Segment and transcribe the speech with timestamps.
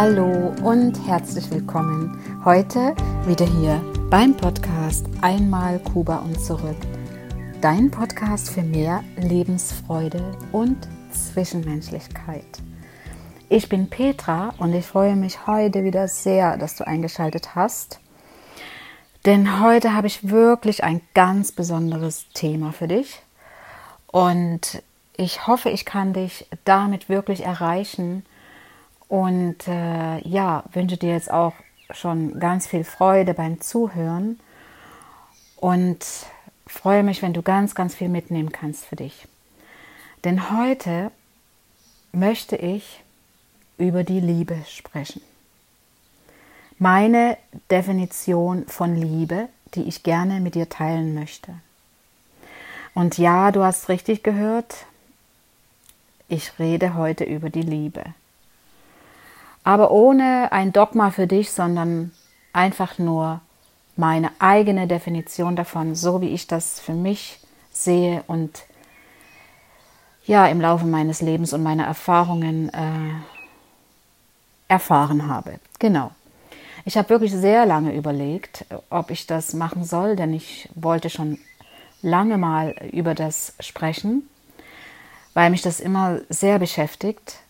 [0.00, 2.22] Hallo und herzlich willkommen.
[2.44, 2.94] Heute
[3.26, 6.76] wieder hier beim Podcast Einmal Kuba und zurück.
[7.60, 10.22] Dein Podcast für mehr Lebensfreude
[10.52, 12.62] und Zwischenmenschlichkeit.
[13.48, 17.98] Ich bin Petra und ich freue mich heute wieder sehr, dass du eingeschaltet hast.
[19.26, 23.20] Denn heute habe ich wirklich ein ganz besonderes Thema für dich.
[24.06, 24.80] Und
[25.16, 28.22] ich hoffe, ich kann dich damit wirklich erreichen
[29.08, 31.54] und äh, ja, wünsche dir jetzt auch
[31.90, 34.38] schon ganz viel Freude beim Zuhören
[35.56, 36.04] und
[36.66, 39.26] freue mich, wenn du ganz, ganz viel mitnehmen kannst für dich.
[40.24, 41.10] Denn heute
[42.12, 43.02] möchte ich
[43.78, 45.22] über die Liebe sprechen.
[46.78, 47.38] Meine
[47.70, 51.54] Definition von Liebe, die ich gerne mit dir teilen möchte.
[52.94, 54.86] Und ja, du hast richtig gehört,
[56.28, 58.04] ich rede heute über die Liebe
[59.68, 62.10] aber ohne ein Dogma für dich, sondern
[62.54, 63.42] einfach nur
[63.96, 67.38] meine eigene Definition davon, so wie ich das für mich
[67.70, 68.62] sehe und
[70.24, 73.12] ja im Laufe meines Lebens und meiner Erfahrungen äh,
[74.68, 75.60] erfahren habe.
[75.78, 76.12] Genau.
[76.86, 81.38] Ich habe wirklich sehr lange überlegt, ob ich das machen soll, denn ich wollte schon
[82.00, 84.30] lange mal über das sprechen,
[85.34, 87.40] weil mich das immer sehr beschäftigt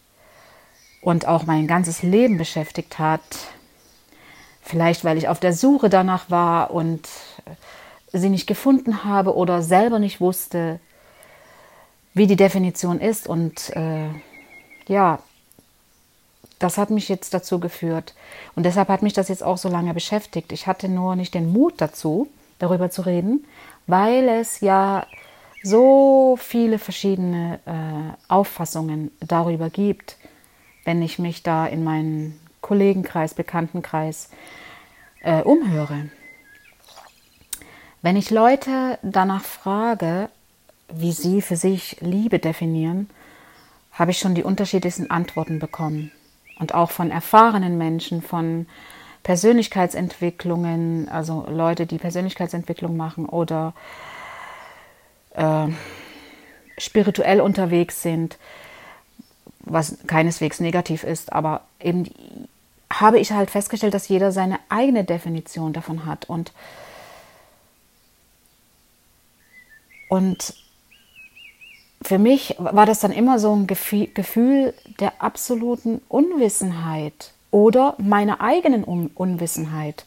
[1.01, 3.23] und auch mein ganzes Leben beschäftigt hat.
[4.63, 7.09] Vielleicht weil ich auf der Suche danach war und
[8.13, 10.81] sie nicht gefunden habe oder selber nicht wusste,
[12.15, 13.27] wie die Definition ist.
[13.27, 14.09] Und äh,
[14.87, 15.21] ja,
[16.59, 18.15] das hat mich jetzt dazu geführt.
[18.57, 20.53] Und deshalb hat mich das jetzt auch so lange beschäftigt.
[20.53, 23.47] Ich hatte nur nicht den Mut dazu, darüber zu reden,
[23.87, 25.07] weil es ja
[25.63, 30.17] so viele verschiedene äh, Auffassungen darüber gibt
[30.89, 34.31] wenn ich mich da in meinen Kollegenkreis, Bekanntenkreis
[35.21, 36.09] äh, umhöre.
[38.01, 40.31] Wenn ich Leute danach frage,
[40.91, 43.11] wie sie für sich Liebe definieren,
[43.93, 46.11] habe ich schon die unterschiedlichsten Antworten bekommen.
[46.59, 48.67] Und auch von erfahrenen Menschen, von
[49.25, 53.75] Persönlichkeitsentwicklungen, also Leute, die Persönlichkeitsentwicklung machen oder
[55.35, 55.67] äh,
[56.79, 58.39] spirituell unterwegs sind,
[59.61, 62.09] was keineswegs negativ ist, aber eben
[62.91, 66.53] habe ich halt festgestellt, dass jeder seine eigene Definition davon hat und
[70.09, 70.55] und
[72.01, 78.85] für mich war das dann immer so ein Gefühl der absoluten Unwissenheit oder meiner eigenen
[78.87, 80.05] Un Unwissenheit.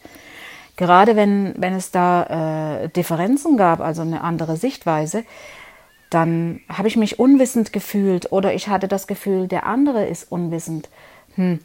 [0.78, 5.26] Gerade wenn, wenn es da äh, Differenzen gab, also eine andere Sichtweise,
[6.12, 10.90] dann habe ich mich unwissend gefühlt oder ich hatte das Gefühl, der andere ist unwissend.
[11.36, 11.60] Hm,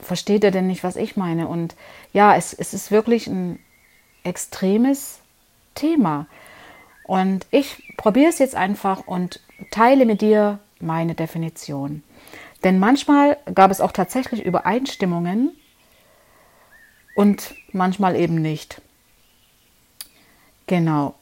[0.00, 1.46] versteht er denn nicht, was ich meine?
[1.46, 1.76] Und
[2.12, 3.60] ja, es, es ist wirklich ein
[4.24, 5.20] extremes
[5.76, 6.26] Thema.
[7.04, 12.02] Und ich probiere es jetzt einfach und teile mit dir meine Definition.
[12.64, 15.52] Denn manchmal gab es auch tatsächlich Übereinstimmungen
[17.14, 18.82] und manchmal eben nicht.
[20.66, 21.14] Genau.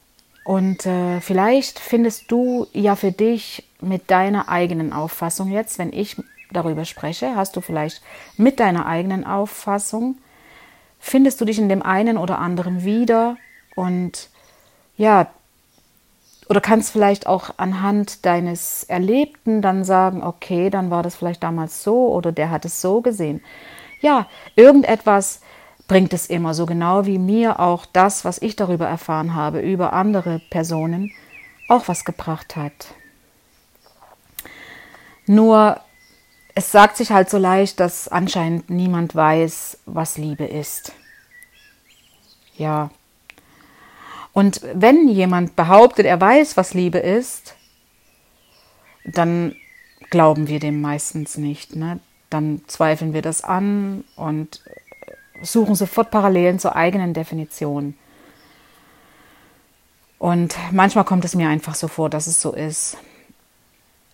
[0.43, 6.17] Und äh, vielleicht findest du ja für dich mit deiner eigenen Auffassung jetzt, wenn ich
[6.51, 8.01] darüber spreche, hast du vielleicht
[8.37, 10.17] mit deiner eigenen Auffassung,
[10.99, 13.37] findest du dich in dem einen oder anderen wieder
[13.75, 14.29] und
[14.97, 15.27] ja,
[16.49, 21.83] oder kannst vielleicht auch anhand deines Erlebten dann sagen, okay, dann war das vielleicht damals
[21.83, 23.41] so oder der hat es so gesehen.
[24.01, 25.39] Ja, irgendetwas,
[25.87, 29.93] bringt es immer, so genau wie mir auch das, was ich darüber erfahren habe, über
[29.93, 31.11] andere Personen,
[31.67, 32.93] auch was gebracht hat.
[35.25, 35.79] Nur
[36.55, 40.93] es sagt sich halt so leicht, dass anscheinend niemand weiß, was Liebe ist.
[42.57, 42.91] Ja.
[44.33, 47.55] Und wenn jemand behauptet, er weiß, was Liebe ist,
[49.05, 49.55] dann
[50.09, 51.75] glauben wir dem meistens nicht.
[51.75, 51.99] Ne?
[52.29, 54.61] Dann zweifeln wir das an und
[55.43, 57.95] suchen sofort Parallelen zur eigenen Definition.
[60.19, 62.97] Und manchmal kommt es mir einfach so vor, dass es so ist.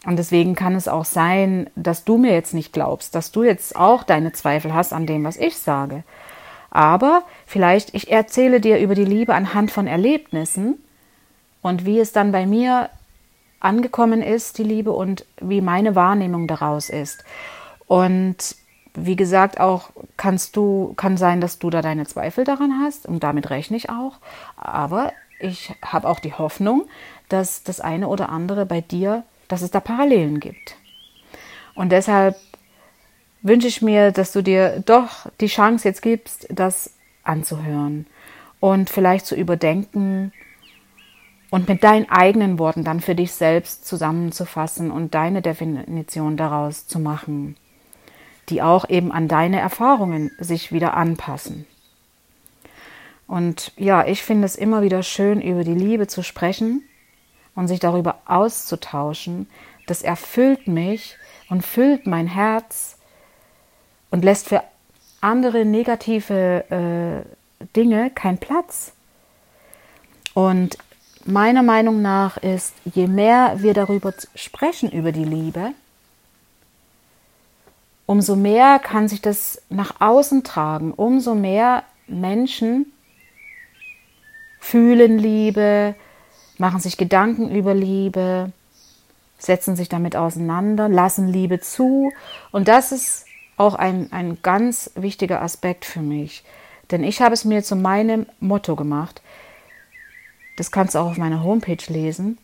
[0.06, 3.76] Und deswegen kann es auch sein, dass du mir jetzt nicht glaubst, dass du jetzt
[3.76, 6.04] auch deine Zweifel hast an dem, was ich sage.
[6.72, 10.78] Aber vielleicht, ich erzähle dir über die Liebe anhand von Erlebnissen
[11.62, 12.90] und wie es dann bei mir
[13.60, 17.24] angekommen ist, die Liebe, und wie meine Wahrnehmung daraus ist.
[17.88, 18.56] Und
[19.06, 23.24] wie gesagt, auch kannst du, kann sein, dass du da deine Zweifel daran hast und
[23.24, 24.18] damit rechne ich auch.
[24.56, 26.88] Aber ich habe auch die Hoffnung,
[27.30, 30.76] dass das eine oder andere bei dir, dass es da Parallelen gibt.
[31.76, 32.36] Und deshalb
[33.42, 36.94] wünsche ich mir, dass du dir doch die Chance jetzt gibst, das
[37.24, 38.06] anzuhören
[38.60, 40.34] und vielleicht zu überdenken
[41.50, 47.00] und mit deinen eigenen Worten dann für dich selbst zusammenzufassen und deine Definition daraus zu
[47.00, 47.56] machen,
[48.50, 51.66] die auch eben an deine Erfahrungen sich wieder anpassen.
[53.28, 56.84] Und ja, ich finde es immer wieder schön, über die Liebe zu sprechen
[57.56, 59.48] und sich darüber auszutauschen.
[59.86, 61.16] Das erfüllt mich
[61.50, 62.98] und füllt mein Herz
[64.10, 64.64] und lässt für
[65.22, 67.26] andere negative
[67.62, 68.94] äh, Dinge keinen Platz.
[70.34, 70.78] Und
[71.26, 75.74] meiner Meinung nach ist, je mehr wir darüber sprechen, über die Liebe,
[78.10, 82.92] umso mehr kann sich das nach außen tragen, umso mehr Menschen
[84.60, 85.94] fühlen Liebe,
[86.58, 88.52] machen sich Gedanken über Liebe,
[89.38, 92.12] setzen sich damit auseinander, lassen Liebe zu.
[92.50, 93.26] Und das ist
[93.58, 96.44] auch ein, ein ganz wichtiger Aspekt für mich.
[96.90, 99.22] Denn ich habe es mir zu meinem Motto gemacht.
[100.58, 102.40] Das kannst du auch auf meiner Homepage lesen.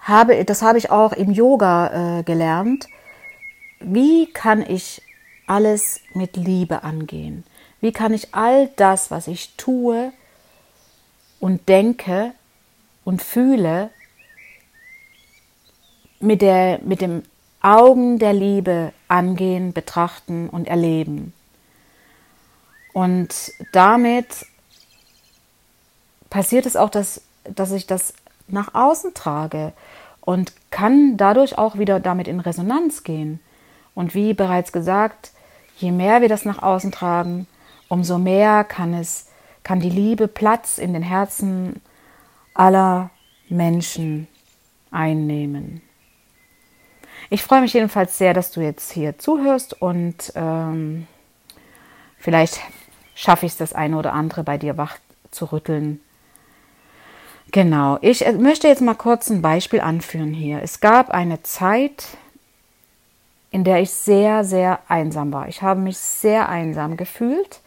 [0.00, 2.88] Habe, das habe ich auch im Yoga äh, gelernt.
[3.84, 5.02] Wie kann ich
[5.46, 7.44] alles mit Liebe angehen?
[7.80, 10.12] Wie kann ich all das, was ich tue
[11.40, 12.32] und denke
[13.04, 13.90] und fühle,
[16.22, 17.22] mit, der, mit dem
[17.60, 21.32] Augen der Liebe angehen, betrachten und erleben.
[22.92, 24.46] Und damit
[26.30, 28.14] passiert es auch, dass, dass ich das
[28.48, 29.72] nach außen trage
[30.20, 33.40] und kann dadurch auch wieder damit in Resonanz gehen.
[33.94, 35.32] Und wie bereits gesagt,
[35.76, 37.46] je mehr wir das nach außen tragen,
[37.88, 39.28] umso mehr kann es,
[39.62, 41.80] kann die Liebe Platz in den Herzen
[42.54, 43.10] aller
[43.48, 44.28] Menschen
[44.90, 45.82] einnehmen.
[47.30, 51.06] Ich freue mich jedenfalls sehr, dass du jetzt hier zuhörst und ähm,
[52.18, 52.60] vielleicht
[53.14, 54.98] schaffe ich es das eine oder andere bei dir wach
[55.30, 56.00] zu rütteln.
[57.50, 60.62] Genau, ich äh, möchte jetzt mal kurz ein Beispiel anführen hier.
[60.62, 62.06] Es gab eine Zeit,
[63.52, 65.46] in der ich sehr, sehr einsam war.
[65.46, 67.60] Ich habe mich sehr einsam gefühlt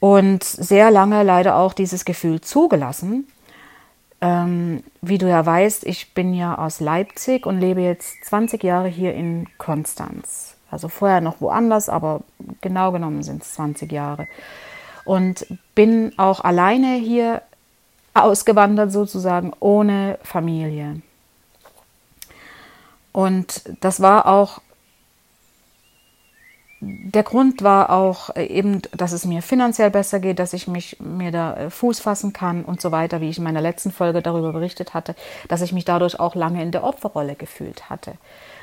[0.00, 3.28] und sehr lange leider auch dieses Gefühl zugelassen.
[4.22, 8.88] Ähm, wie du ja weißt, ich bin ja aus Leipzig und lebe jetzt 20 Jahre
[8.88, 10.56] hier in Konstanz.
[10.70, 12.22] Also vorher noch woanders, aber
[12.62, 14.26] genau genommen sind es 20 Jahre.
[15.04, 17.42] Und bin auch alleine hier
[18.14, 21.02] ausgewandert sozusagen, ohne Familie.
[23.16, 24.60] Und das war auch
[26.82, 30.98] der Grund war auch äh, eben, dass es mir finanziell besser geht, dass ich mich
[31.00, 34.20] mir da äh, Fuß fassen kann und so weiter, wie ich in meiner letzten Folge
[34.20, 35.14] darüber berichtet hatte,
[35.48, 38.18] dass ich mich dadurch auch lange in der Opferrolle gefühlt hatte,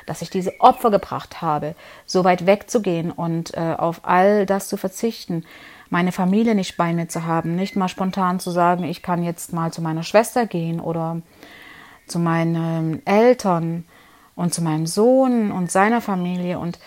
[0.06, 1.74] dass ich diese Opfer gebracht habe,
[2.06, 5.44] so weit wegzugehen und äh, auf all das zu verzichten,
[5.90, 9.52] meine Familie nicht bei mir zu haben, nicht mal spontan zu sagen, ich kann jetzt
[9.52, 11.22] mal zu meiner Schwester gehen oder
[12.06, 13.84] zu meinen Eltern
[14.36, 16.78] und zu meinem Sohn und seiner Familie und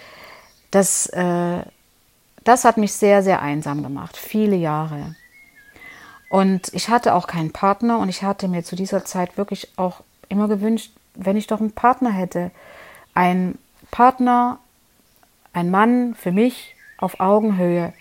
[0.71, 1.61] das, äh,
[2.43, 5.15] das hat mich sehr, sehr einsam gemacht, viele Jahre.
[6.29, 10.01] Und ich hatte auch keinen Partner und ich hatte mir zu dieser Zeit wirklich auch
[10.27, 12.51] immer gewünscht, wenn ich doch einen Partner hätte.
[13.13, 13.57] Ein
[13.91, 14.59] Partner,
[15.53, 17.93] ein Mann für mich auf Augenhöhe,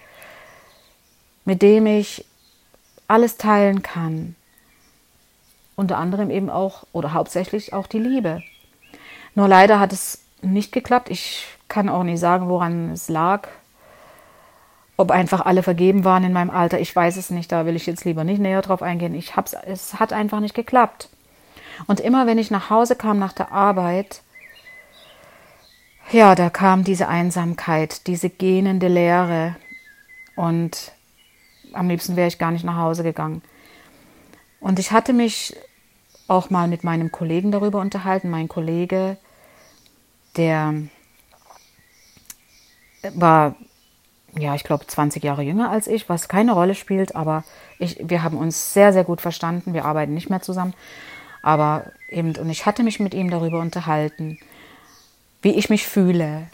[1.44, 2.24] mit dem ich
[3.06, 4.34] alles teilen kann.
[5.76, 8.42] Unter anderem eben auch oder hauptsächlich auch die Liebe.
[9.36, 11.10] Nur leider hat es nicht geklappt.
[11.10, 13.48] Ich kann auch nicht sagen, woran es lag.
[14.96, 17.52] Ob einfach alle vergeben waren in meinem Alter, ich weiß es nicht.
[17.52, 19.14] Da will ich jetzt lieber nicht näher drauf eingehen.
[19.14, 21.10] Ich hab's, es hat einfach nicht geklappt.
[21.86, 24.22] Und immer wenn ich nach Hause kam nach der Arbeit,
[26.10, 29.56] ja, da kam diese Einsamkeit, diese gähnende Leere.
[30.34, 30.92] Und
[31.74, 33.42] am liebsten wäre ich gar nicht nach Hause gegangen.
[34.60, 35.54] Und ich hatte mich
[36.26, 38.30] auch mal mit meinem Kollegen darüber unterhalten.
[38.30, 39.18] Mein Kollege,
[40.36, 40.74] der
[43.14, 43.54] war,
[44.38, 47.44] ja, ich glaube, 20 Jahre jünger als ich, was keine Rolle spielt, aber
[47.78, 49.74] ich, wir haben uns sehr, sehr gut verstanden.
[49.74, 50.74] Wir arbeiten nicht mehr zusammen.
[51.42, 54.38] Aber eben, und ich hatte mich mit ihm darüber unterhalten,
[55.42, 56.48] wie ich mich fühle.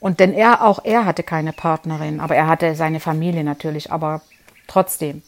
[0.00, 4.22] Und denn er, auch er hatte keine Partnerin, aber er hatte seine Familie natürlich, aber
[4.66, 5.22] trotzdem.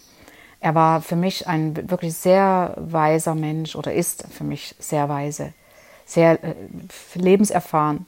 [0.61, 5.53] Er war für mich ein wirklich sehr weiser Mensch oder ist für mich sehr weise,
[6.13, 6.55] sehr äh,
[7.15, 8.07] lebenserfahren.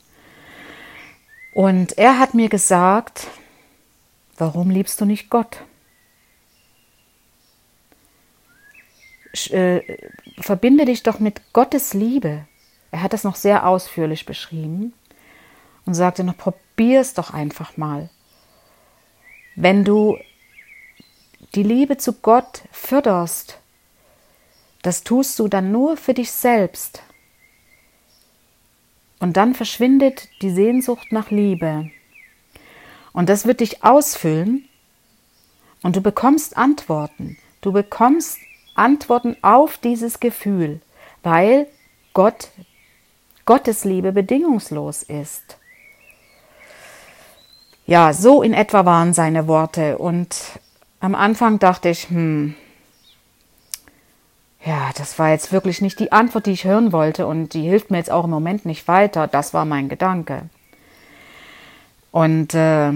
[1.54, 3.28] Und er hat mir gesagt,
[4.36, 5.58] warum liebst du nicht Gott?
[9.50, 9.98] Äh,
[10.38, 12.46] verbinde dich doch mit Gottes Liebe.
[12.90, 14.92] er hat das noch sehr ausführlich beschrieben
[15.86, 18.10] und sagte noch, probier es doch einfach mal.
[19.56, 20.18] Wenn du
[21.54, 23.58] die Liebe zu Gott förderst,
[24.82, 27.02] das tust du dann nur für dich selbst.
[29.24, 31.90] Und dann verschwindet die Sehnsucht nach Liebe.
[33.14, 34.68] Und das wird dich ausfüllen
[35.82, 37.38] und du bekommst Antworten.
[37.62, 38.36] Du bekommst
[38.74, 40.82] Antworten auf dieses Gefühl,
[41.22, 41.68] weil
[42.12, 42.50] Gott,
[43.46, 45.56] Gottes Liebe bedingungslos ist.
[47.86, 49.96] Ja, so in etwa waren seine Worte.
[49.96, 50.36] Und
[51.00, 52.56] am Anfang dachte ich, hm,
[54.64, 57.90] ja, das war jetzt wirklich nicht die Antwort, die ich hören wollte und die hilft
[57.90, 59.26] mir jetzt auch im Moment nicht weiter.
[59.26, 60.48] Das war mein Gedanke.
[62.10, 62.92] Und äh,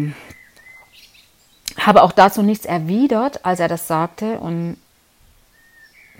[1.79, 4.79] habe auch dazu nichts erwidert, als er das sagte und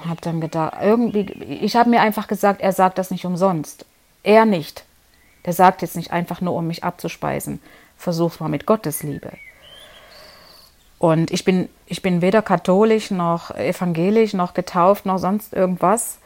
[0.07, 3.87] habe dann gedacht, irgendwie, ich habe mir einfach gesagt, er sagt das nicht umsonst.
[4.23, 4.85] Er nicht.
[5.47, 7.61] Der sagt jetzt nicht einfach nur, um mich abzuspeisen.
[7.97, 9.33] Versuch's mal mit Gottes Liebe.
[10.99, 16.19] Und ich bin, ich bin weder katholisch noch evangelisch noch getauft noch sonst irgendwas.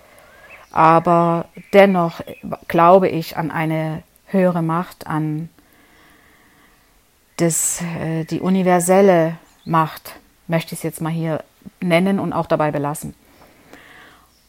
[0.70, 2.22] Aber dennoch
[2.68, 5.50] glaube ich an eine höhere Macht, an
[7.36, 10.14] das, äh, die universelle Macht,
[10.48, 11.44] möchte ich es jetzt mal hier
[11.80, 13.14] nennen und auch dabei belassen.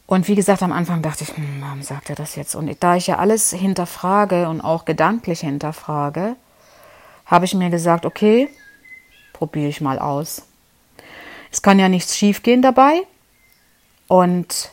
[0.06, 2.56] Und wie gesagt, am Anfang dachte ich, hm, warum sagt er das jetzt?
[2.56, 6.36] Und da ich ja alles hinterfrage und auch gedanklich hinterfrage,
[7.26, 8.50] habe ich mir gesagt, okay,
[9.44, 10.44] probiere ich mal aus.
[11.52, 13.02] Es kann ja nichts schiefgehen dabei.
[14.08, 14.72] Und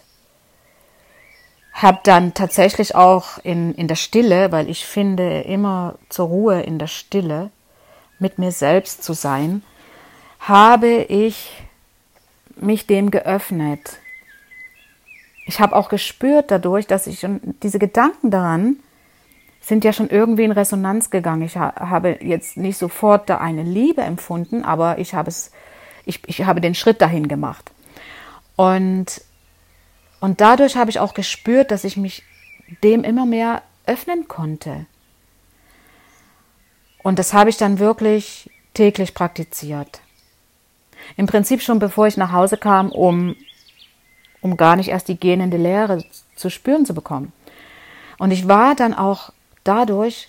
[1.72, 6.78] habe dann tatsächlich auch in, in der Stille, weil ich finde immer zur Ruhe in
[6.78, 7.50] der Stille,
[8.20, 9.62] mit mir selbst zu sein,
[10.38, 11.64] habe ich
[12.54, 13.98] mich dem geöffnet.
[15.46, 17.26] Ich habe auch gespürt dadurch, dass ich
[17.62, 18.76] diese Gedanken daran
[19.60, 21.42] sind ja schon irgendwie in Resonanz gegangen.
[21.42, 25.52] Ich habe jetzt nicht sofort da eine Liebe empfunden, aber ich habe es,
[26.06, 27.70] ich, ich habe den Schritt dahin gemacht.
[28.56, 29.22] Und,
[30.20, 32.24] und dadurch habe ich auch gespürt, dass ich mich
[32.82, 34.86] dem immer mehr öffnen konnte.
[37.02, 40.00] Und das habe ich dann wirklich täglich praktiziert.
[41.16, 43.36] Im Prinzip schon bevor ich nach Hause kam, um,
[44.40, 46.04] um gar nicht erst die gähnende Leere
[46.36, 47.32] zu spüren zu bekommen.
[48.18, 49.32] Und ich war dann auch
[49.64, 50.28] dadurch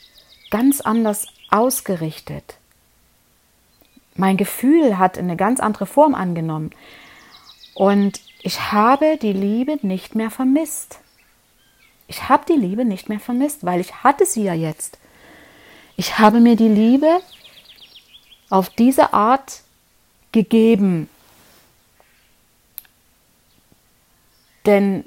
[0.50, 2.56] ganz anders ausgerichtet.
[4.16, 6.72] Mein Gefühl hat eine ganz andere Form angenommen.
[7.74, 11.00] Und ich habe die Liebe nicht mehr vermisst.
[12.08, 14.98] Ich habe die Liebe nicht mehr vermisst, weil ich hatte sie ja jetzt.
[15.96, 17.22] Ich habe mir die Liebe
[18.50, 19.62] auf diese Art
[20.32, 21.10] gegeben.
[24.66, 25.06] Denn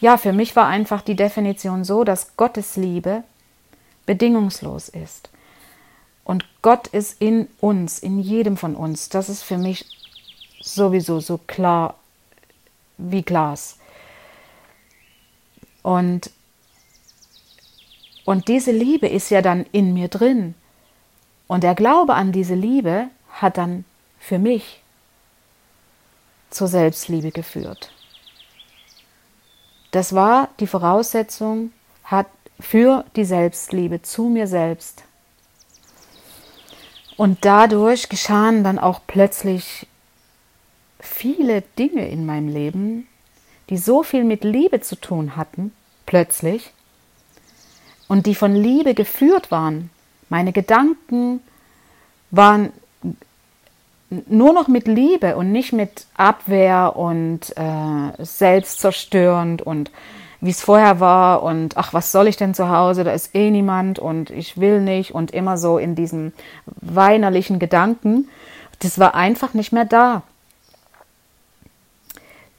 [0.00, 3.24] ja, für mich war einfach die Definition so, dass Gottes Liebe
[4.06, 5.30] bedingungslos ist.
[6.24, 9.08] Und Gott ist in uns, in jedem von uns.
[9.08, 9.86] Das ist für mich
[10.60, 11.94] sowieso so klar
[12.98, 13.78] wie Glas.
[15.82, 16.30] Und,
[18.24, 20.54] und diese Liebe ist ja dann in mir drin.
[21.46, 23.84] Und der Glaube an diese Liebe hat dann
[24.18, 24.82] für mich
[26.50, 27.90] zur Selbstliebe geführt.
[29.90, 31.72] Das war die Voraussetzung
[32.04, 32.26] hat
[32.60, 35.04] für die Selbstliebe zu mir selbst.
[37.16, 39.86] Und dadurch geschahen dann auch plötzlich
[41.00, 43.08] viele Dinge in meinem Leben,
[43.70, 45.72] die so viel mit Liebe zu tun hatten,
[46.06, 46.72] plötzlich,
[48.08, 49.90] und die von Liebe geführt waren.
[50.28, 51.40] Meine Gedanken
[52.30, 52.72] waren
[54.10, 59.90] nur noch mit Liebe und nicht mit Abwehr und äh, selbstzerstörend und
[60.40, 63.50] wie es vorher war und ach, was soll ich denn zu Hause, da ist eh
[63.50, 66.32] niemand und ich will nicht und immer so in diesen
[66.80, 68.28] weinerlichen Gedanken.
[68.78, 70.22] Das war einfach nicht mehr da.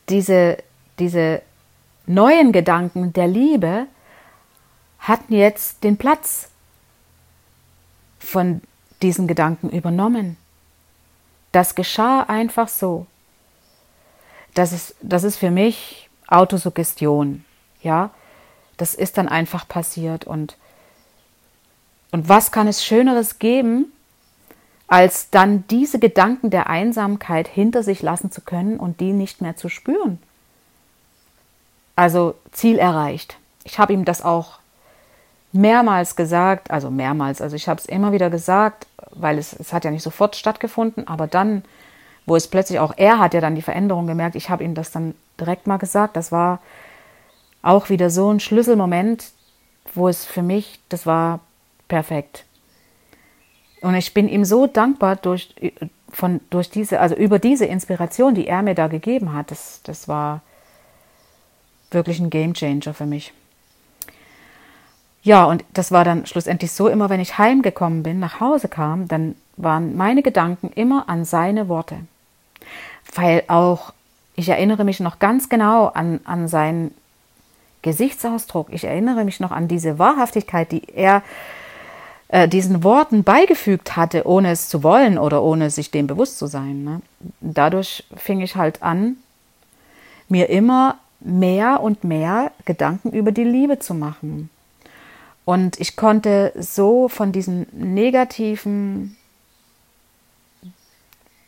[0.10, 0.58] Diese,
[1.00, 1.42] diese
[2.06, 3.86] neuen Gedanken der Liebe
[5.00, 6.50] hatten jetzt den Platz
[8.20, 8.62] von
[9.02, 10.36] diesen Gedanken übernommen.
[11.52, 13.08] Das geschah einfach so.
[14.54, 17.46] Das ist, das ist für mich Autosuggestion.
[17.82, 18.12] Ja,
[18.78, 20.26] das ist dann einfach passiert.
[20.26, 20.58] Und,
[22.12, 23.92] und was kann es Schöneres geben,
[24.88, 29.56] als dann diese Gedanken der Einsamkeit hinter sich lassen zu können und die nicht mehr
[29.56, 30.20] zu spüren?
[31.96, 33.38] Also Ziel erreicht.
[33.64, 34.59] Ich habe ihm das auch
[35.52, 39.86] mehrmals gesagt, also mehrmals, also ich habe es immer wieder gesagt, weil es, es hat
[39.86, 41.64] ja nicht sofort stattgefunden, aber dann,
[42.26, 44.92] wo es plötzlich auch er hat ja dann die Veränderung gemerkt, ich habe ihm das
[44.92, 46.60] dann direkt mal gesagt, das war
[47.62, 49.32] auch wieder so ein Schlüsselmoment,
[49.94, 51.40] wo es für mich, das war
[51.88, 52.46] perfekt.
[53.82, 55.54] Und ich bin ihm so dankbar durch,
[56.10, 59.52] von, durch diese, also über diese Inspiration, die er mir da gegeben hat.
[59.52, 60.42] Das, das war
[61.92, 63.34] wirklich ein Game Changer für mich.
[65.22, 69.08] Ja, und das war dann schlussendlich so, immer wenn ich heimgekommen bin, nach Hause kam,
[69.08, 71.98] dann waren meine Gedanken immer an seine Worte.
[73.14, 73.94] Weil auch,
[74.36, 76.94] ich erinnere mich noch ganz genau an, an seinen
[77.82, 78.68] Gesichtsausdruck.
[78.72, 81.24] Ich erinnere mich noch an diese Wahrhaftigkeit, die er
[82.30, 86.48] äh, diesen Worten beigefügt hatte, ohne es zu wollen oder ohne sich dem bewusst zu
[86.48, 86.84] sein.
[86.84, 87.02] Ne?
[87.42, 89.18] Dadurch fing ich halt an,
[90.30, 94.50] mir immer mehr und mehr Gedanken über die Liebe zu machen.
[95.50, 99.18] Und ich konnte so von diesem negativen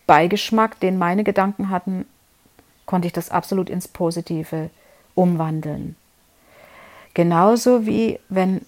[0.08, 2.08] Beigeschmack, den meine Gedanken hatten,
[2.88, 4.72] konnte ich das absolut ins Positive
[5.14, 5.96] umwandeln.
[7.14, 8.66] Genauso wie wenn,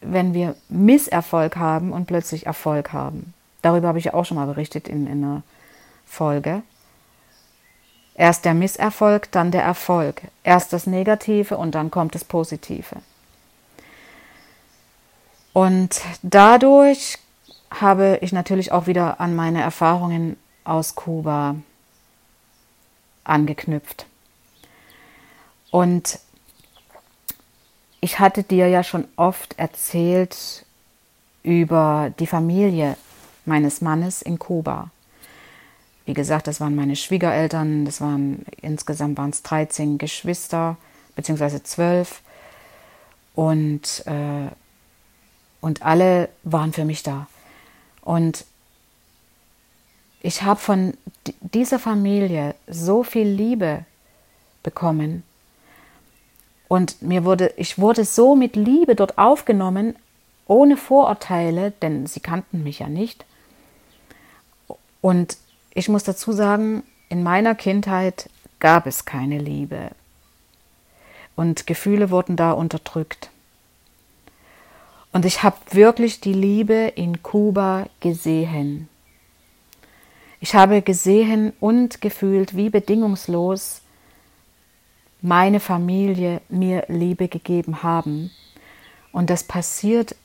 [0.00, 3.34] wenn wir Misserfolg haben und plötzlich Erfolg haben.
[3.60, 5.42] Darüber habe ich ja auch schon mal berichtet in, in einer
[6.06, 6.62] Folge.
[8.14, 10.22] Erst der Misserfolg, dann der Erfolg.
[10.44, 13.00] Erst das Negative und dann kommt das Positive.
[15.54, 17.18] Und dadurch
[17.70, 21.54] habe ich natürlich auch wieder an meine Erfahrungen aus Kuba
[23.22, 24.06] angeknüpft.
[25.70, 26.18] Und
[28.00, 30.66] ich hatte dir ja schon oft erzählt
[31.44, 32.96] über die Familie
[33.44, 34.90] meines Mannes in Kuba.
[36.04, 40.76] Wie gesagt, das waren meine Schwiegereltern, das waren insgesamt waren es 13 Geschwister,
[41.14, 42.22] beziehungsweise 12.
[43.34, 44.48] Und, äh,
[45.64, 47.26] und alle waren für mich da.
[48.02, 48.44] Und
[50.20, 50.92] ich habe von
[51.40, 53.86] dieser Familie so viel Liebe
[54.62, 55.22] bekommen
[56.68, 59.96] und mir wurde, ich wurde so mit Liebe dort aufgenommen,
[60.46, 63.24] ohne Vorurteile, denn sie kannten mich ja nicht.
[65.00, 65.38] Und
[65.72, 68.28] ich muss dazu sagen, in meiner Kindheit
[68.60, 69.92] gab es keine Liebe.
[71.36, 73.30] Und Gefühle wurden da unterdrückt.
[75.14, 78.88] Und ich habe wirklich die Liebe in Kuba gesehen.
[80.40, 83.80] Ich habe gesehen und gefühlt, wie bedingungslos
[85.22, 88.32] meine Familie mir Liebe gegeben haben.
[89.12, 90.16] Und das passiert,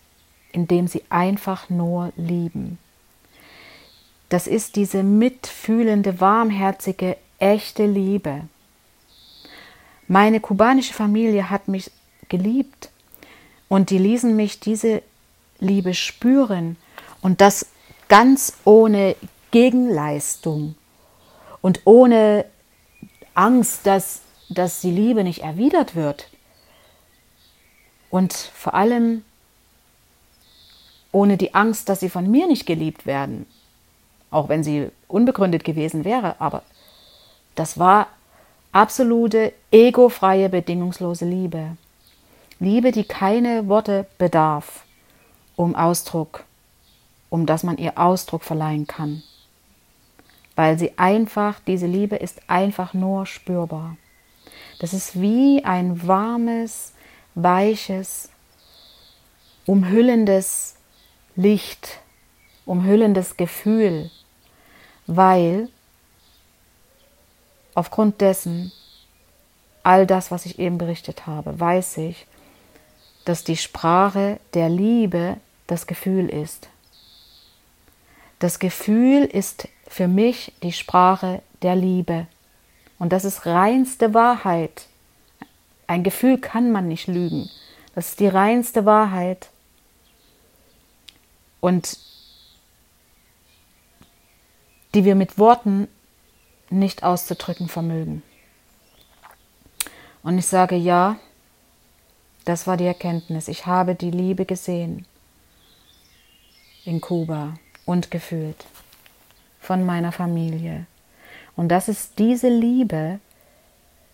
[0.54, 2.80] indem sie einfach nur lieben.
[4.30, 8.41] Das ist diese mitfühlende, warmherzige, echte Liebe.
[10.08, 11.91] Meine kubanische Familie hat mich
[12.28, 12.89] geliebt
[13.69, 15.01] und die ließen mich diese
[15.60, 16.75] Liebe spüren
[17.21, 17.67] und das
[18.10, 19.15] ganz ohne
[19.51, 20.75] Gegenleistung
[21.62, 22.45] und ohne
[23.34, 26.27] Angst, dass dass die Liebe nicht erwidert wird
[28.10, 29.23] und vor allem
[31.12, 33.45] ohne die Angst, dass sie von mir nicht geliebt werden,
[34.32, 36.63] auch wenn sie unbegründet gewesen wäre, aber
[37.55, 38.08] das war
[38.71, 41.77] absolute egofreie, bedingungslose Liebe.
[42.59, 44.83] Liebe, die keine Worte bedarf,
[45.55, 46.43] um Ausdruck,
[47.29, 49.23] um dass man ihr Ausdruck verleihen kann.
[50.55, 53.95] Weil sie einfach, diese Liebe ist einfach nur spürbar.
[54.79, 56.93] Das ist wie ein warmes,
[57.35, 58.29] weiches,
[59.65, 60.75] umhüllendes
[61.35, 61.99] Licht,
[62.65, 64.11] umhüllendes Gefühl,
[65.07, 65.69] weil
[67.73, 68.73] aufgrund dessen
[69.83, 72.27] all das, was ich eben berichtet habe, weiß ich,
[73.25, 76.69] dass die Sprache der Liebe das Gefühl ist.
[78.39, 82.27] Das Gefühl ist für mich die Sprache der Liebe.
[82.97, 84.88] Und das ist reinste Wahrheit.
[85.88, 87.49] Ein Gefühl kann man nicht lügen.
[87.95, 89.49] Das ist die reinste Wahrheit.
[91.60, 91.97] Und
[94.93, 95.88] die wir mit Worten
[96.69, 98.23] nicht auszudrücken vermögen.
[100.23, 101.17] Und ich sage ja,
[102.49, 103.47] das war die Erkenntnis.
[103.47, 105.05] Ich habe die Liebe gesehen
[106.83, 107.53] in Kuba
[107.85, 108.65] und gefühlt
[109.59, 110.88] von meiner Familie.
[111.55, 113.19] Und das ist diese Liebe,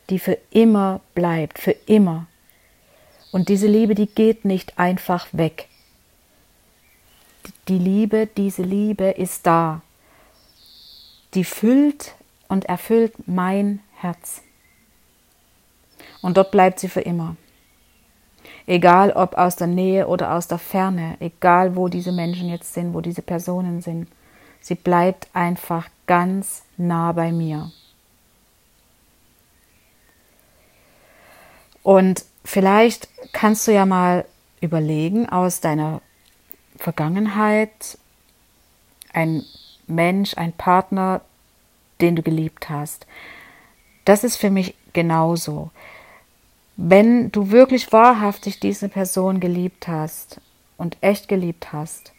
[0.10, 2.28] die für immer bleibt, für immer.
[3.32, 5.70] Und diese Liebe, die geht nicht einfach weg.
[7.70, 9.82] Die Liebe, diese Liebe ist da.
[11.36, 12.16] Die füllt
[12.50, 14.42] und erfüllt mein Herz.
[16.22, 17.38] Und dort bleibt sie für immer.
[18.68, 22.94] Egal ob aus der Nähe oder aus der Ferne, egal wo diese Menschen jetzt sind,
[22.94, 24.08] wo diese Personen sind.
[24.60, 27.72] Sie bleibt einfach ganz nah bei mir.
[31.84, 34.26] Und vielleicht kannst du ja mal
[34.60, 36.02] überlegen aus deiner
[36.78, 38.00] Vergangenheit,
[39.14, 39.44] ein
[39.86, 41.22] Mensch, ein Partner,
[42.02, 43.06] den du geliebt hast.
[44.04, 45.70] Das ist für mich genauso.
[46.78, 50.42] Wenn du wirklich wahrhaftig diese Person geliebt hast
[50.78, 52.12] und echt geliebt hast,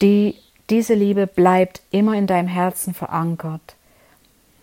[0.00, 0.36] die,
[0.70, 3.74] diese Liebe bleibt immer in deinem Herzen verankert.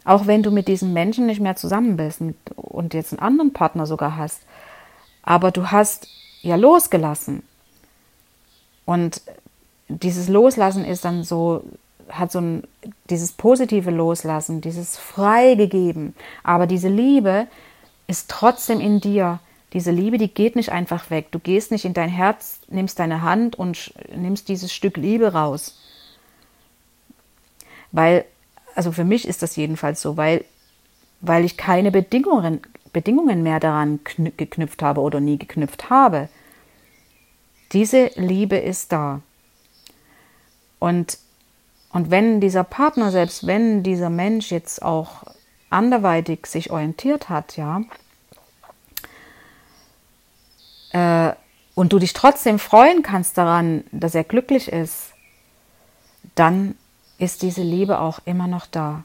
[0.03, 2.21] Auch wenn du mit diesem Menschen nicht mehr zusammen bist
[2.55, 4.41] und jetzt einen anderen Partner sogar hast.
[5.23, 6.07] Aber du hast
[6.41, 7.43] ja losgelassen.
[8.85, 9.21] Und
[9.87, 11.63] dieses Loslassen ist dann so,
[12.09, 12.63] hat so ein,
[13.09, 16.15] dieses positive Loslassen, dieses Freigegeben.
[16.43, 17.47] Aber diese Liebe
[18.11, 19.39] ist trotzdem in dir.
[19.71, 21.31] Diese Liebe, die geht nicht einfach weg.
[21.31, 25.79] Du gehst nicht in dein Herz, nimmst deine Hand und nimmst dieses Stück Liebe raus.
[27.93, 28.25] Weil,
[28.75, 30.43] also für mich ist das jedenfalls so, weil,
[31.21, 32.59] weil ich keine Bedingungen,
[32.91, 34.01] Bedingungen mehr daran
[34.35, 36.27] geknüpft habe oder nie geknüpft habe.
[37.71, 39.21] Diese Liebe ist da.
[40.79, 41.17] Und,
[41.93, 45.23] und wenn dieser Partner, selbst wenn dieser Mensch jetzt auch
[45.71, 47.81] anderweitig sich orientiert hat, ja,
[50.91, 51.33] äh,
[51.73, 55.13] und du dich trotzdem freuen kannst daran, dass er glücklich ist,
[56.35, 56.75] dann
[57.17, 59.03] ist diese Liebe auch immer noch da.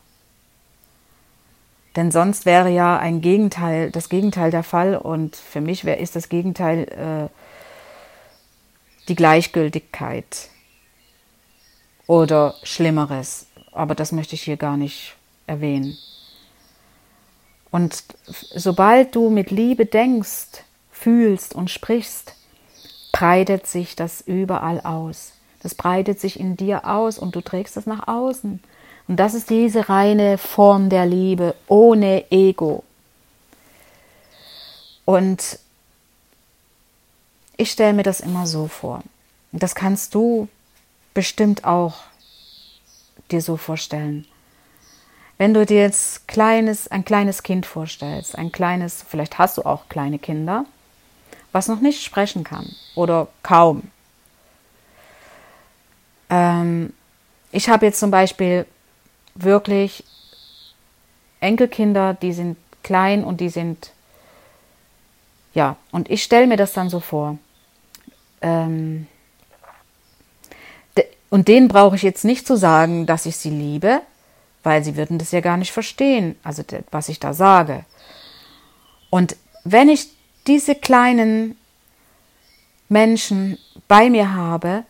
[1.95, 6.15] Denn sonst wäre ja ein Gegenteil, das Gegenteil der Fall und für mich wär, ist
[6.17, 10.51] das Gegenteil äh, die Gleichgültigkeit
[12.07, 13.47] oder Schlimmeres.
[13.73, 15.97] Aber das möchte ich hier gar nicht erwähnen.
[17.71, 22.35] Und sobald du mit Liebe denkst, fühlst und sprichst,
[23.13, 25.33] breitet sich das überall aus.
[25.63, 28.61] Das breitet sich in dir aus und du trägst es nach außen.
[29.09, 32.83] Und das ist diese reine Form der Liebe ohne Ego.
[35.05, 35.59] Und
[37.57, 39.03] ich stelle mir das immer so vor.
[39.53, 40.49] Das kannst du
[41.15, 41.95] bestimmt auch
[43.31, 44.27] dir so vorstellen.
[45.39, 49.89] Wenn du dir jetzt kleines, ein kleines Kind vorstellst, ein kleines, vielleicht hast du auch
[49.89, 50.65] kleine Kinder,
[51.53, 53.91] was noch nicht sprechen kann oder kaum.
[56.31, 56.93] Ähm,
[57.53, 58.67] ich habe jetzt zum Beispiel
[59.35, 60.05] wirklich
[61.41, 63.93] Enkelkinder, die sind klein und die sind,
[65.53, 67.39] ja, und ich stelle mir das dann so vor.
[68.41, 69.07] Ähm,
[71.29, 74.01] und denen brauche ich jetzt nicht zu sagen, dass ich sie liebe,
[74.67, 77.85] weil sie würden das ja gar nicht verstehen, also was ich da sage.
[79.11, 80.09] Und wenn ich
[80.47, 81.57] diese kleinen
[82.89, 84.85] Menschen bei mir habe,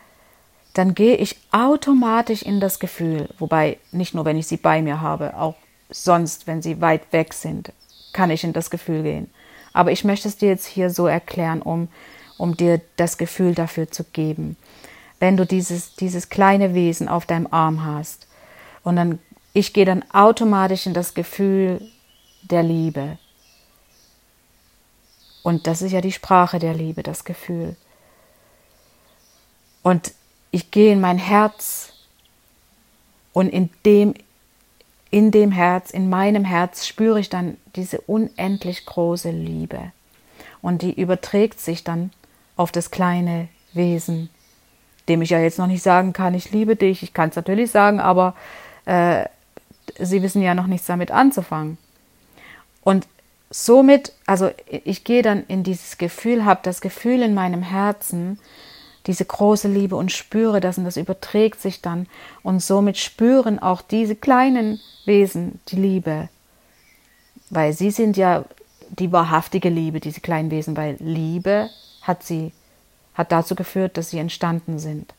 [0.74, 5.00] dann gehe ich automatisch in das Gefühl, wobei nicht nur, wenn ich sie bei mir
[5.00, 5.54] habe, auch
[5.90, 7.72] sonst, wenn sie weit weg sind,
[8.12, 9.30] kann ich in das Gefühl gehen.
[9.72, 11.88] Aber ich möchte es dir jetzt hier so erklären, um,
[12.38, 14.56] um dir das Gefühl dafür zu geben
[15.18, 18.26] wenn du dieses, dieses kleine Wesen auf deinem Arm hast.
[18.82, 19.18] Und dann,
[19.56, 21.80] ich gehe dann automatisch in das Gefühl
[22.42, 23.18] der Liebe.
[25.42, 27.76] Und das ist ja die Sprache der Liebe, das Gefühl.
[29.82, 30.12] Und
[30.50, 31.92] ich gehe in mein Herz
[33.32, 34.14] und in dem,
[35.10, 39.92] in dem Herz, in meinem Herz spüre ich dann diese unendlich große Liebe.
[40.60, 42.10] Und die überträgt sich dann
[42.56, 44.28] auf das kleine Wesen
[45.08, 47.02] dem ich ja jetzt noch nicht sagen kann, ich liebe dich.
[47.02, 48.34] Ich kann es natürlich sagen, aber
[48.84, 49.26] äh,
[49.98, 51.78] sie wissen ja noch nichts damit anzufangen.
[52.82, 53.06] Und
[53.50, 58.38] somit, also ich gehe dann in dieses Gefühl, habe das Gefühl in meinem Herzen,
[59.06, 62.09] diese große Liebe und spüre das und das überträgt sich dann
[62.42, 66.28] und somit spüren auch diese kleinen Wesen die Liebe,
[67.50, 68.44] weil sie sind ja
[68.90, 71.70] die wahrhaftige Liebe, diese kleinen Wesen, weil Liebe
[72.02, 72.52] hat sie
[73.14, 75.14] hat dazu geführt, dass sie entstanden sind.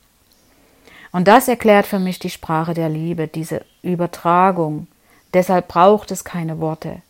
[1.12, 4.88] Und das erklärt für mich die Sprache der Liebe, diese Übertragung.
[5.34, 7.02] Deshalb braucht es keine Worte.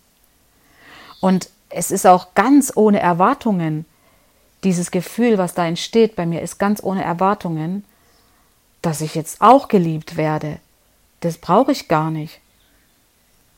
[1.20, 3.86] Und es ist auch ganz ohne Erwartungen.
[4.64, 7.84] Dieses Gefühl, was da entsteht bei mir, ist ganz ohne Erwartungen,
[8.82, 10.60] dass ich jetzt auch geliebt werde.
[11.20, 12.40] Das brauche ich gar nicht.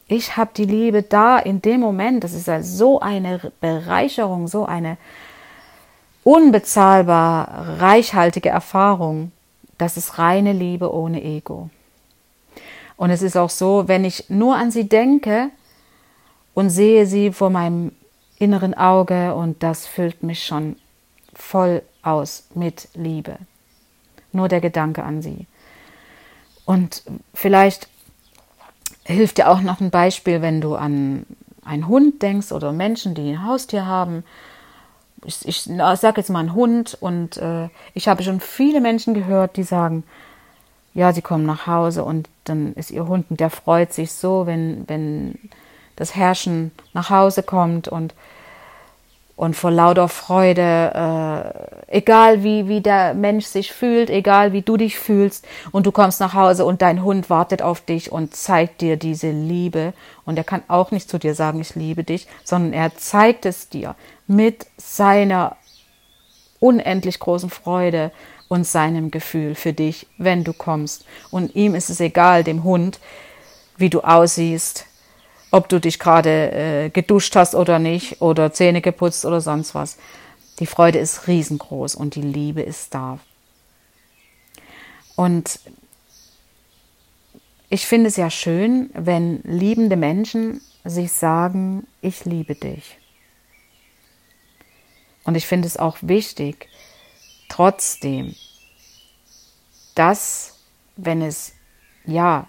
[0.07, 2.23] Ich habe die Liebe da in dem Moment.
[2.23, 4.97] Das ist also so eine Bereicherung, so eine
[6.23, 9.31] unbezahlbar reichhaltige Erfahrung.
[9.79, 11.71] Das ist reine Liebe ohne Ego.
[12.97, 15.49] Und es ist auch so, wenn ich nur an sie denke
[16.53, 17.93] und sehe sie vor meinem
[18.37, 20.75] inneren Auge und das füllt mich schon
[21.33, 23.37] voll aus mit Liebe.
[24.33, 25.47] Nur der Gedanke an sie.
[26.65, 27.87] Und vielleicht
[29.05, 31.25] hilft dir auch noch ein Beispiel, wenn du an
[31.63, 34.25] einen Hund denkst oder Menschen, die ein Haustier haben,
[35.25, 39.57] ich, ich sage jetzt mal einen Hund und äh, ich habe schon viele Menschen gehört,
[39.57, 40.03] die sagen,
[40.93, 44.45] ja, sie kommen nach Hause und dann ist ihr Hund und der freut sich so,
[44.45, 45.37] wenn, wenn
[45.95, 48.13] das Herrschen nach Hause kommt und,
[49.39, 50.91] und vor lauter Freude,
[51.87, 55.93] äh, egal wie, wie der Mensch sich fühlt, egal wie du dich fühlst und du
[55.93, 59.93] kommst nach Hause und dein Hund wartet auf dich und zeigt dir diese Liebe
[60.25, 63.69] und er kann auch nicht zu dir sagen, ich liebe dich, sondern er zeigt es
[63.69, 63.95] dir
[64.27, 65.55] mit seiner
[66.59, 68.11] unendlich großen Freude
[68.49, 71.05] und seinem Gefühl für dich, wenn du kommst.
[71.31, 72.99] Und ihm ist es egal, dem Hund,
[73.77, 74.85] wie du aussiehst,
[75.51, 79.97] ob du dich gerade äh, geduscht hast oder nicht, oder Zähne geputzt oder sonst was.
[80.59, 83.19] Die Freude ist riesengroß und die Liebe ist da.
[85.15, 85.59] Und
[87.69, 92.97] ich finde es ja schön, wenn liebende Menschen sich sagen, ich liebe dich.
[95.23, 96.67] Und ich finde es auch wichtig,
[97.49, 98.35] trotzdem,
[99.95, 100.57] dass,
[100.95, 101.53] wenn es,
[102.05, 102.47] ja,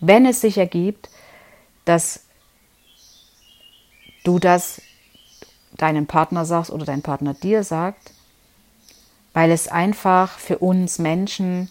[0.00, 1.10] wenn es sich ergibt,
[1.84, 2.23] dass
[4.24, 4.82] du das
[5.76, 8.12] deinem Partner sagst oder dein Partner dir sagt,
[9.32, 11.70] weil es einfach für uns Menschen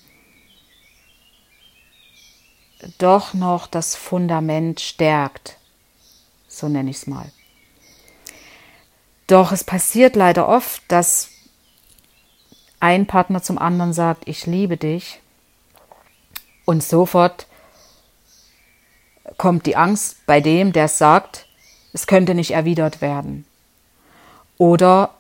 [2.98, 5.58] doch noch das Fundament stärkt.
[6.48, 7.32] So nenne ich es mal.
[9.28, 11.30] Doch es passiert leider oft, dass
[12.80, 15.22] ein Partner zum anderen sagt, ich liebe dich
[16.66, 17.48] und sofort
[19.38, 21.48] kommt die Angst bei dem, der sagt,
[21.94, 23.46] es könnte nicht erwidert werden.
[24.58, 25.12] Oder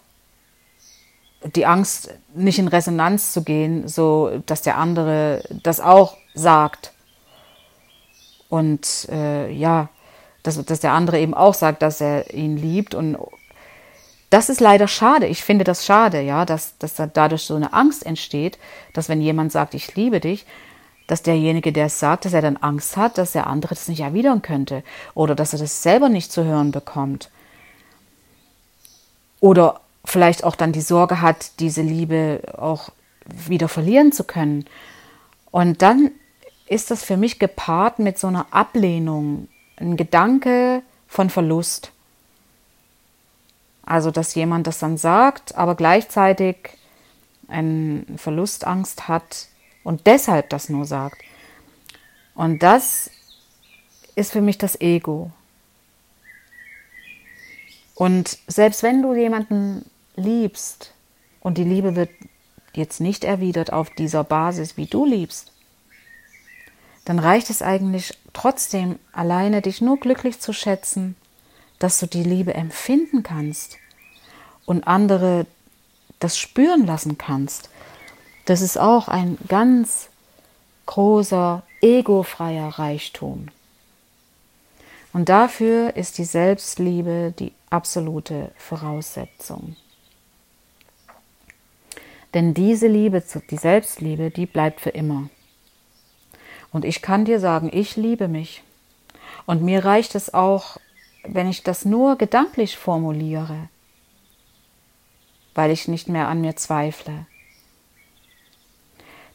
[1.55, 6.91] die Angst, nicht in Resonanz zu gehen, so dass der andere das auch sagt.
[8.49, 9.89] Und äh, ja,
[10.41, 13.17] dass, dass der andere eben auch sagt, dass er ihn liebt und
[14.29, 15.27] das ist leider schade.
[15.27, 18.57] Ich finde das schade, ja, dass, dass dadurch so eine Angst entsteht,
[18.93, 20.45] dass wenn jemand sagt, ich liebe dich,
[21.07, 24.01] dass derjenige, der es sagt, dass er dann Angst hat, dass der andere das nicht
[24.01, 27.29] erwidern könnte oder dass er das selber nicht zu hören bekommt.
[29.39, 32.89] Oder vielleicht auch dann die Sorge hat, diese Liebe auch
[33.25, 34.65] wieder verlieren zu können.
[35.51, 36.11] Und dann
[36.67, 41.91] ist das für mich gepaart mit so einer Ablehnung, ein Gedanke von Verlust.
[43.85, 46.69] Also, dass jemand das dann sagt, aber gleichzeitig
[47.49, 49.47] eine Verlustangst hat
[49.83, 51.21] und deshalb das nur sagt.
[52.35, 53.09] Und das
[54.15, 55.31] ist für mich das Ego.
[57.95, 60.93] Und selbst wenn du jemanden liebst
[61.41, 62.09] und die Liebe wird
[62.73, 65.51] jetzt nicht erwidert auf dieser Basis, wie du liebst,
[67.05, 71.15] dann reicht es eigentlich trotzdem alleine, dich nur glücklich zu schätzen
[71.83, 73.77] dass du die Liebe empfinden kannst
[74.65, 75.45] und andere
[76.19, 77.69] das spüren lassen kannst.
[78.45, 80.09] Das ist auch ein ganz
[80.85, 83.47] großer egofreier Reichtum.
[85.13, 89.75] Und dafür ist die Selbstliebe die absolute Voraussetzung.
[92.33, 95.29] Denn diese Liebe, die Selbstliebe, die bleibt für immer.
[96.71, 98.63] Und ich kann dir sagen, ich liebe mich.
[99.45, 100.77] Und mir reicht es auch,
[101.23, 103.69] wenn ich das nur gedanklich formuliere,
[105.53, 107.27] weil ich nicht mehr an mir zweifle.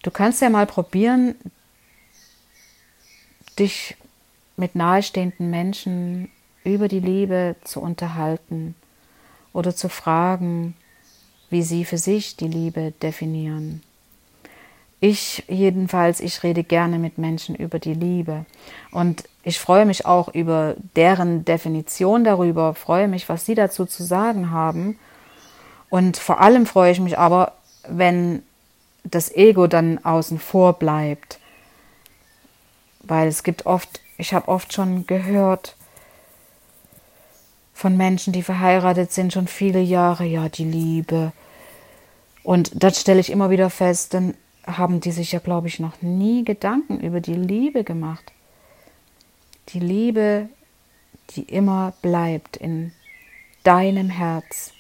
[0.09, 1.35] Du kannst ja mal probieren,
[3.59, 3.95] dich
[4.57, 6.31] mit nahestehenden Menschen
[6.65, 8.75] über die Liebe zu unterhalten
[9.53, 10.75] oder zu fragen,
[11.51, 13.83] wie sie für sich die Liebe definieren.
[14.99, 18.47] Ich jedenfalls, ich rede gerne mit Menschen über die Liebe
[18.93, 24.05] und ich freue mich auch über deren Definition darüber, freue mich, was sie dazu zu
[24.05, 24.99] sagen haben
[25.91, 27.53] und vor allem freue ich mich aber,
[27.87, 28.43] wenn
[29.05, 31.39] das Ego dann außen vor bleibt,
[33.03, 35.77] weil es gibt oft, ich habe oft schon gehört
[37.73, 41.33] von Menschen, die verheiratet sind, schon viele Jahre, ja, die Liebe.
[42.43, 44.35] Und das stelle ich immer wieder fest, dann
[44.67, 48.33] haben die sich ja, glaube ich, noch nie Gedanken über die Liebe gemacht.
[49.71, 50.49] Die Liebe,
[51.31, 52.93] die immer bleibt in
[53.63, 54.73] deinem Herz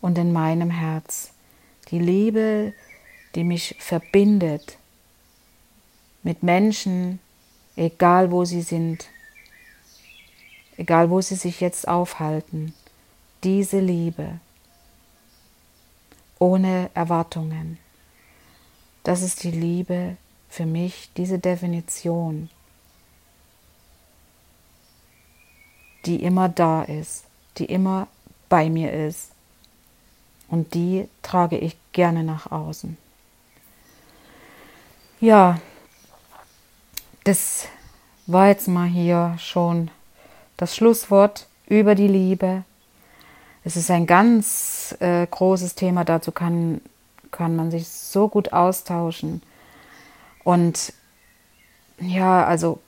[0.00, 1.32] und in meinem Herz.
[1.90, 2.72] Die Liebe,
[3.34, 4.78] die mich verbindet
[6.22, 7.20] mit Menschen,
[7.76, 9.08] egal wo sie sind,
[10.76, 12.74] egal wo sie sich jetzt aufhalten.
[13.44, 14.40] Diese Liebe
[16.38, 17.78] ohne Erwartungen.
[19.02, 20.16] Das ist die Liebe
[20.48, 22.48] für mich, diese Definition,
[26.04, 27.24] die immer da ist,
[27.58, 28.08] die immer
[28.48, 29.32] bei mir ist.
[30.48, 32.96] Und die trage ich gerne nach außen.
[35.20, 35.58] Ja,
[37.24, 37.66] das
[38.28, 39.90] war jetzt mal hier schon
[40.56, 42.62] das Schlusswort über die Liebe.
[43.64, 46.80] Es ist ein ganz äh, großes Thema, dazu kann,
[47.32, 49.42] kann man sich so gut austauschen.
[50.44, 50.92] Und
[51.98, 52.78] ja, also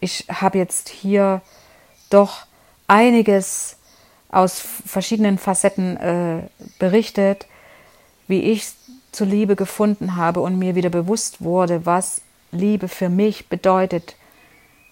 [0.00, 1.42] ich habe jetzt hier
[2.10, 2.46] doch
[2.88, 3.76] einiges
[4.30, 6.42] aus verschiedenen Facetten äh,
[6.80, 7.46] berichtet,
[8.26, 8.66] wie ich
[9.12, 14.16] zur Liebe gefunden habe und mir wieder bewusst wurde, was Liebe für mich bedeutet.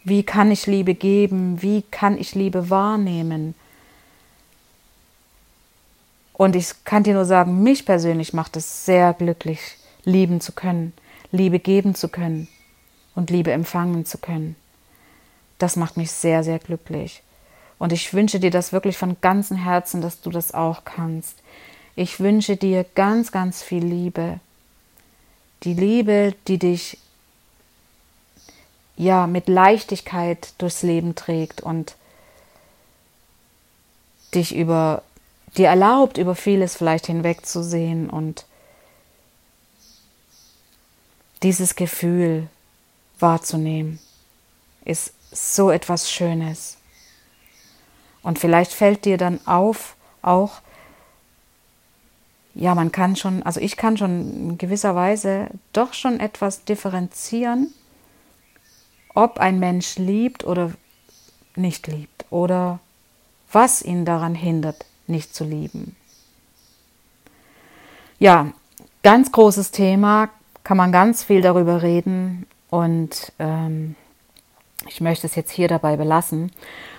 [0.05, 1.63] Wie kann ich Liebe geben?
[1.63, 3.55] Wie kann ich Liebe wahrnehmen?
[6.33, 10.93] Und ich kann dir nur sagen, mich persönlich macht es sehr glücklich, lieben zu können,
[11.33, 12.47] Liebe geben zu können
[13.15, 14.55] und Liebe empfangen zu können.
[15.59, 17.23] Das macht mich sehr, sehr glücklich.
[17.79, 21.43] Und ich wünsche dir das wirklich von ganzem Herzen, dass du das auch kannst.
[21.97, 24.39] Ich wünsche dir ganz, ganz viel Liebe.
[25.63, 26.99] Die Liebe, die dich
[28.97, 31.97] ja mit Leichtigkeit durchs Leben trägt und
[34.35, 35.03] dich über
[35.57, 38.45] dir erlaubt, über vieles vielleicht hinwegzusehen und
[41.43, 42.49] dieses Gefühl
[43.19, 43.99] wahrzunehmen,
[44.85, 46.77] ist so etwas Schönes.
[48.23, 50.61] Und vielleicht fällt dir dann auf, auch,
[52.59, 57.73] ja, man kann schon, also ich kann schon in gewisser Weise doch schon etwas differenzieren,
[59.15, 60.73] ob ein Mensch liebt oder
[61.55, 62.81] nicht liebt oder
[63.53, 65.97] was ihn daran hindert, nicht zu lieben.
[68.19, 68.53] Ja,
[69.03, 70.31] ganz großes Thema,
[70.65, 73.97] kann man ganz viel darüber reden und ähm,
[74.89, 76.53] ich möchte es jetzt hier dabei belassen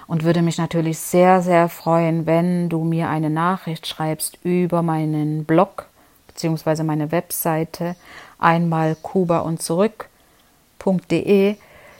[0.07, 5.43] und würde mich natürlich sehr, sehr freuen, wenn du mir eine Nachricht schreibst über meinen
[5.43, 5.87] Blog
[6.27, 6.83] bzw.
[6.83, 7.95] meine Webseite
[8.39, 11.55] einmal kuba und zurück.de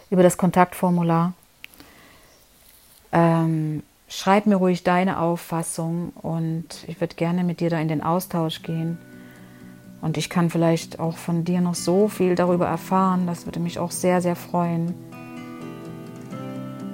[0.09, 1.33] über das Kontaktformular.
[3.11, 8.01] Ähm, schreib mir ruhig deine Auffassung und ich würde gerne mit dir da in den
[8.01, 8.97] Austausch gehen.
[9.99, 13.25] Und ich kann vielleicht auch von dir noch so viel darüber erfahren.
[13.25, 14.93] Das würde mich auch sehr, sehr freuen,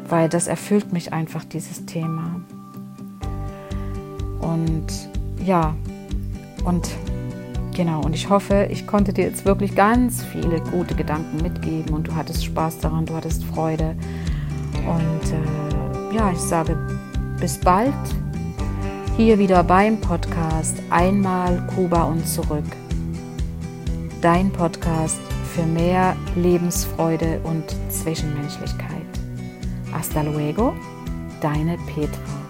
[0.07, 2.41] weil das erfüllt mich einfach, dieses Thema.
[4.39, 4.87] Und
[5.43, 5.75] ja,
[6.65, 6.89] und
[7.73, 12.07] genau, und ich hoffe, ich konnte dir jetzt wirklich ganz viele gute Gedanken mitgeben und
[12.07, 13.95] du hattest Spaß daran, du hattest Freude.
[14.85, 16.77] Und äh, ja, ich sage
[17.39, 17.93] bis bald
[19.15, 22.65] hier wieder beim Podcast Einmal Kuba und zurück.
[24.21, 25.19] Dein Podcast
[25.53, 29.02] für mehr Lebensfreude und Zwischenmenschlichkeit.
[30.03, 30.75] Hasta luego,
[31.41, 32.42] deine Petra.